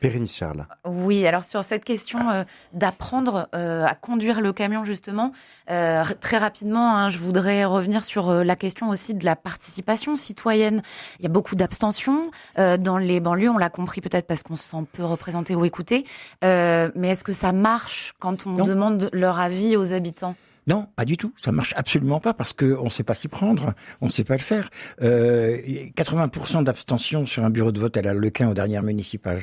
Bérénice 0.00 0.36
Charles. 0.36 0.66
Oui, 0.84 1.26
alors 1.26 1.44
sur 1.44 1.64
cette 1.64 1.84
question 1.84 2.30
euh, 2.30 2.44
d'apprendre 2.72 3.48
euh, 3.54 3.84
à 3.84 3.94
conduire 3.94 4.40
le 4.40 4.52
camion, 4.52 4.84
justement, 4.84 5.32
euh, 5.70 6.04
très 6.20 6.38
rapidement, 6.38 6.96
hein, 6.96 7.08
je 7.08 7.18
voudrais 7.18 7.64
revenir 7.64 8.04
sur 8.04 8.32
la 8.32 8.56
question 8.56 8.88
aussi 8.88 9.14
de 9.14 9.24
la 9.24 9.36
participation 9.36 10.16
citoyenne. 10.16 10.82
Il 11.18 11.24
y 11.24 11.26
a 11.26 11.30
beaucoup 11.30 11.56
d'abstention 11.56 12.30
dans 12.56 12.98
les 12.98 13.20
banlieues, 13.20 13.50
on 13.50 13.58
l'a 13.58 13.70
compris 13.70 14.00
peut-être 14.00 14.26
parce 14.26 14.42
qu'on 14.42 14.56
se 14.56 14.64
sent 14.64 14.84
peu 14.92 15.04
représenté 15.04 15.54
ou 15.54 15.64
écouté. 15.64 16.04
mais 16.42 17.08
est-ce 17.08 17.24
que 17.24 17.32
ça 17.32 17.52
marche 17.52 18.14
quand 18.18 18.46
on 18.46 18.56
demande 18.64 19.08
leur 19.12 19.38
avis 19.40 19.76
aux 19.76 19.92
habitants? 19.92 20.34
Non, 20.68 20.86
pas 20.96 21.06
du 21.06 21.16
tout. 21.16 21.32
Ça 21.38 21.50
marche 21.50 21.72
absolument 21.76 22.20
pas 22.20 22.34
parce 22.34 22.52
qu'on 22.52 22.84
ne 22.84 22.90
sait 22.90 23.02
pas 23.02 23.14
s'y 23.14 23.28
prendre, 23.28 23.72
on 24.02 24.06
ne 24.06 24.10
sait 24.10 24.22
pas 24.22 24.34
le 24.34 24.42
faire. 24.42 24.68
Euh, 25.00 25.56
80% 25.96 26.62
d'abstention 26.62 27.24
sur 27.24 27.42
un 27.42 27.48
bureau 27.48 27.72
de 27.72 27.80
vote 27.80 27.96
à 27.96 28.02
la 28.02 28.12
Lequin 28.12 28.50
aux 28.50 28.54
dernières 28.54 28.82
municipales. 28.82 29.42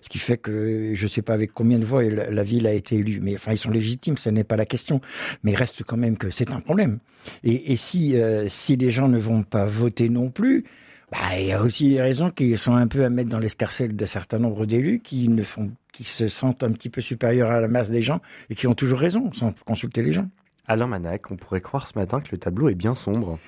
Ce 0.00 0.08
qui 0.08 0.18
fait 0.18 0.38
que 0.38 0.92
je 0.94 1.02
ne 1.02 1.08
sais 1.08 1.20
pas 1.20 1.34
avec 1.34 1.52
combien 1.52 1.78
de 1.78 1.84
voix 1.84 2.02
la, 2.02 2.42
ville 2.42 2.66
a 2.66 2.72
été 2.72 2.96
élue. 2.96 3.20
Mais 3.20 3.34
enfin, 3.34 3.52
ils 3.52 3.58
sont 3.58 3.70
légitimes, 3.70 4.16
ce 4.16 4.30
n'est 4.30 4.44
pas 4.44 4.56
la 4.56 4.64
question. 4.64 5.02
Mais 5.42 5.52
il 5.52 5.56
reste 5.56 5.84
quand 5.84 5.98
même 5.98 6.16
que 6.16 6.30
c'est 6.30 6.50
un 6.52 6.60
problème. 6.60 7.00
Et, 7.44 7.76
si, 7.76 8.16
euh, 8.16 8.48
si 8.48 8.76
les 8.76 8.90
gens 8.90 9.08
ne 9.08 9.18
vont 9.18 9.42
pas 9.42 9.66
voter 9.66 10.08
non 10.08 10.30
plus, 10.30 10.64
bah, 11.12 11.38
il 11.38 11.48
y 11.48 11.52
a 11.52 11.60
aussi 11.60 11.90
des 11.90 12.00
raisons 12.00 12.30
qui 12.30 12.56
sont 12.56 12.74
un 12.74 12.86
peu 12.86 13.04
à 13.04 13.10
mettre 13.10 13.28
dans 13.28 13.38
l'escarcelle 13.38 13.94
de 13.94 14.06
certains 14.06 14.38
nombres 14.38 14.64
d'élus 14.64 15.00
qui 15.00 15.28
ne 15.28 15.42
font, 15.42 15.70
qui 15.92 16.04
se 16.04 16.28
sentent 16.28 16.64
un 16.64 16.72
petit 16.72 16.88
peu 16.88 17.02
supérieurs 17.02 17.50
à 17.50 17.60
la 17.60 17.68
masse 17.68 17.90
des 17.90 18.00
gens 18.00 18.22
et 18.48 18.54
qui 18.54 18.66
ont 18.66 18.74
toujours 18.74 19.00
raison 19.00 19.30
sans 19.34 19.52
consulter 19.66 20.02
les 20.02 20.14
gens. 20.14 20.28
Alain 20.66 20.86
Manac, 20.86 21.30
on 21.30 21.36
pourrait 21.36 21.60
croire 21.60 21.88
ce 21.88 21.98
matin 21.98 22.20
que 22.20 22.28
le 22.32 22.38
tableau 22.38 22.68
est 22.68 22.74
bien 22.74 22.94
sombre. 22.94 23.38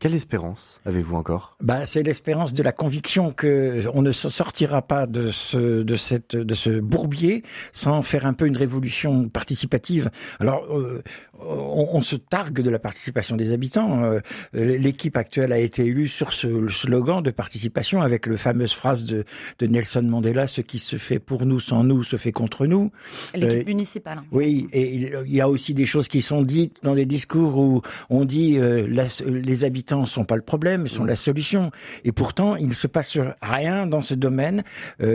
Quelle 0.00 0.14
espérance 0.14 0.80
avez-vous 0.84 1.16
encore? 1.16 1.56
Bah, 1.62 1.86
C'est 1.86 2.02
l'espérance 2.02 2.52
de 2.52 2.62
la 2.62 2.72
conviction 2.72 3.32
que 3.32 3.84
on 3.94 4.02
ne 4.02 4.12
sortira 4.12 4.82
pas 4.82 5.06
de 5.06 5.30
ce 5.30 6.80
bourbier 6.80 7.42
sans 7.72 8.02
faire 8.02 8.26
un 8.26 8.34
peu 8.34 8.46
une 8.46 8.56
révolution 8.56 9.28
participative. 9.28 10.10
Alors, 10.40 10.66
euh, 10.76 11.02
on, 11.46 11.88
on, 11.92 12.02
se 12.02 12.16
targue 12.16 12.60
de 12.60 12.70
la 12.70 12.78
participation 12.78 13.36
des 13.36 13.52
habitants. 13.52 14.04
Euh, 14.04 14.20
l'équipe 14.52 15.16
actuelle 15.16 15.52
a 15.52 15.58
été 15.58 15.84
élue 15.84 16.06
sur 16.06 16.32
ce 16.32 16.68
slogan 16.68 17.22
de 17.22 17.30
participation 17.30 18.02
avec 18.02 18.26
le 18.26 18.36
fameuse 18.36 18.72
phrase 18.72 19.04
de, 19.04 19.24
de, 19.58 19.66
Nelson 19.66 20.02
Mandela 20.02 20.46
"Ce 20.46 20.60
qui 20.60 20.78
se 20.78 20.96
fait 20.96 21.18
pour 21.18 21.46
nous 21.46 21.60
sans 21.60 21.84
nous 21.84 22.02
se 22.02 22.16
fait 22.16 22.32
contre 22.32 22.66
nous". 22.66 22.90
L'équipe 23.34 23.60
euh, 23.60 23.64
municipale. 23.64 24.22
Oui, 24.32 24.68
et 24.72 24.94
il 24.94 25.34
y 25.34 25.40
a 25.40 25.48
aussi 25.48 25.74
des 25.74 25.86
choses 25.86 26.08
qui 26.08 26.22
sont 26.22 26.42
dites 26.42 26.76
dans 26.82 26.94
des 26.94 27.06
discours 27.06 27.56
où 27.58 27.82
on 28.10 28.24
dit 28.24 28.58
euh, 28.58 28.86
les 29.26 29.64
habitants 29.64 30.02
ne 30.02 30.06
sont 30.06 30.24
pas 30.24 30.36
le 30.36 30.42
problème, 30.42 30.86
sont 30.86 31.04
la 31.04 31.16
solution. 31.16 31.70
Et 32.04 32.12
pourtant, 32.12 32.56
il 32.56 32.68
ne 32.68 32.74
se 32.74 32.86
passe 32.86 33.18
rien 33.42 33.86
dans 33.86 34.02
ce 34.02 34.14
domaine 34.14 34.64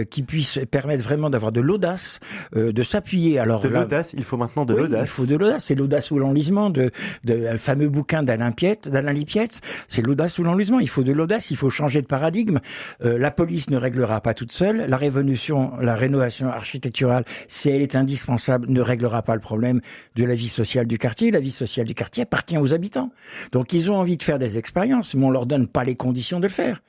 qui 0.10 0.24
puisse 0.24 0.60
permettre 0.70 1.04
vraiment 1.04 1.30
d'avoir 1.30 1.52
de 1.52 1.62
l'audace, 1.62 2.20
de 2.56 2.84
s'appuyer. 2.84 3.40
Alors 3.40 3.62
de 3.62 3.70
l'audace, 3.70 4.14
il 4.14 4.24
faut 4.24 4.38
maintenant 4.38 4.66
de 4.66 4.74
l'audace. 4.74 5.02
Il 5.04 5.08
faut 5.08 5.26
de 5.26 5.36
l'audace, 5.36 5.66
c'est 5.66 5.76
l'audace 5.76 6.12
ou 6.20 6.24
l'enlisement 6.24 6.70
de, 6.70 6.92
de 7.24 7.58
fameux 7.58 7.90
bouquin 7.90 8.24
d'Alain 8.24 8.52
d'Alain 8.86 9.14
Lipietz, 9.14 9.62
c'est 9.88 10.06
l'audace 10.06 10.38
ou 10.40 10.44
l'enlisement. 10.44 10.80
Il 10.80 10.90
faut 10.90 11.04
de 11.04 11.12
l'audace, 11.12 11.52
il 11.52 11.58
faut 11.58 11.70
changer 11.70 12.02
de 12.02 12.08
paradigme. 12.08 12.60
Euh, 13.04 13.18
la 13.18 13.32
police 13.32 13.70
ne 13.70 13.78
réglera 13.78 14.22
pas 14.22 14.34
toute 14.34 14.52
seule. 14.52 14.86
La 14.88 14.98
révolution, 14.98 15.72
la 15.82 15.96
rénovation 15.96 16.50
architecturale, 16.50 17.26
si 17.48 17.70
elle 17.70 17.82
est 17.82 17.96
indispensable, 17.96 18.68
ne 18.70 18.82
réglera 18.82 19.22
pas 19.22 19.36
le 19.36 19.42
problème 19.42 19.82
de 20.16 20.26
la 20.26 20.36
vie 20.36 20.50
sociale 20.50 20.88
du 20.88 20.98
quartier. 20.98 21.32
La 21.32 21.40
vie 21.40 21.52
sociale 21.52 21.88
du 21.88 21.96
quartier 21.96 22.24
appartient 22.24 22.58
aux 22.58 22.74
habitants. 22.74 23.12
Donc 23.52 23.74
ils 23.74 23.92
ont 23.92 23.96
envie 23.96 24.18
de 24.18 24.24
faire 24.24 24.40
des 24.40 24.58
expériences, 24.58 25.16
mais 25.16 25.26
on 25.26 25.32
leur 25.32 25.46
donne 25.46 25.68
pas 25.68 25.84
les 25.84 25.96
conditions 25.96 26.40
de 26.40 26.48
le 26.48 26.50
faire. 26.50 26.82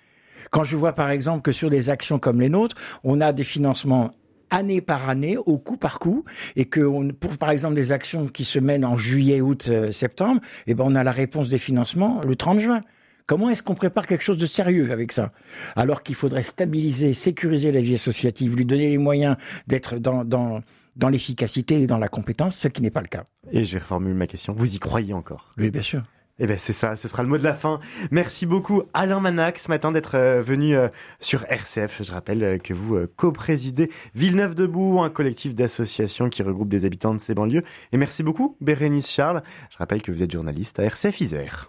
Quand 0.51 0.65
je 0.65 0.77
vois 0.77 0.95
par 0.95 1.11
exemple 1.11 1.43
que 1.43 1.53
sur 1.53 1.71
des 1.71 1.91
actions 1.91 2.19
comme 2.19 2.41
les 2.41 2.49
nôtres, 2.49 2.77
on 3.05 3.21
a 3.21 3.33
des 3.33 3.45
financements 3.45 4.11
année 4.51 4.81
par 4.81 5.09
année, 5.09 5.37
au 5.37 5.59
coup 5.59 5.77
par 5.77 5.99
coup, 5.99 6.25
et 6.57 6.67
que 6.67 6.81
on, 6.81 7.09
pour 7.09 7.39
par 7.39 7.51
exemple 7.51 7.75
des 7.75 7.93
actions 7.93 8.27
qui 8.27 8.45
se 8.45 8.59
mènent 8.59 8.85
en 8.85 8.97
juillet, 8.97 9.41
août, 9.41 9.67
euh, 9.69 9.93
septembre, 9.93 10.41
eh 10.67 10.75
ben 10.75 10.85
on 10.87 10.95
a 10.95 11.03
la 11.03 11.13
réponse 11.13 11.49
des 11.49 11.59
financements 11.59 12.21
le 12.27 12.37
30 12.37 12.59
juin. 12.59 12.83
Comment 13.27 13.49
est-ce 13.51 13.63
qu'on 13.63 13.77
prépare 13.77 14.09
quelque 14.09 14.25
chose 14.25 14.39
de 14.39 14.47
sérieux 14.47 14.91
avec 14.91 15.13
ça? 15.13 15.31
Alors 15.77 16.03
qu'il 16.03 16.17
faudrait 16.17 16.43
stabiliser, 16.43 17.13
sécuriser 17.13 17.71
la 17.71 17.81
vie 17.81 17.95
associative, 17.95 18.57
lui 18.57 18.65
donner 18.65 18.91
les 18.91 18.99
moyens 18.99 19.37
d'être 19.69 19.99
dans, 19.99 20.25
dans, 20.25 20.63
dans 20.97 21.09
l'efficacité 21.09 21.83
et 21.83 21.87
dans 21.87 21.99
la 21.99 22.09
compétence, 22.09 22.57
ce 22.57 22.67
qui 22.67 22.83
n'est 22.83 22.91
pas 22.91 23.03
le 23.03 23.09
cas. 23.09 23.25
Et 23.53 23.63
je 23.63 23.75
vais 23.75 23.79
reformuler 23.79 24.15
ma 24.15 24.27
question. 24.27 24.53
Vous 24.53 24.75
y 24.75 24.81
croyez 24.81 25.13
encore? 25.13 25.55
Oui, 25.59 25.71
bien 25.71 25.83
sûr. 25.83 26.03
Eh 26.43 26.47
ben 26.47 26.57
c'est 26.59 26.73
ça, 26.73 26.97
ce 26.97 27.07
sera 27.07 27.23
le 27.23 27.29
mot 27.29 27.37
de 27.37 27.45
la 27.45 27.53
fin. 27.53 27.81
Merci 28.11 28.47
beaucoup 28.47 28.83
Alain 28.95 29.21
Manac 29.21 29.59
ce 29.59 29.69
matin 29.69 29.93
d'être 29.93 30.15
euh, 30.15 30.41
venu 30.41 30.75
euh, 30.75 30.89
sur 31.21 31.45
RCF. 31.51 32.03
Je 32.03 32.13
rappelle 32.13 32.43
euh, 32.43 32.57
que 32.57 32.73
vous 32.73 33.07
co-présidez 33.17 33.91
Villeneuve 34.15 34.55
Debout, 34.55 35.03
un 35.03 35.11
collectif 35.11 35.55
d'associations 35.55 36.31
qui 36.31 36.43
regroupe 36.43 36.71
des 36.71 36.87
habitants 36.87 37.13
de 37.13 37.21
ces 37.21 37.35
banlieues. 37.35 37.63
Et 37.93 37.99
merci 37.99 38.23
beaucoup 38.23 38.57
Bérénice 38.63 39.11
Charles. 39.11 39.43
Je 39.71 39.77
rappelle 39.77 40.01
que 40.01 40.11
vous 40.11 40.23
êtes 40.23 40.31
journaliste 40.31 40.81
à 40.81 40.85
RCF 40.85 41.21
Isère. 41.21 41.69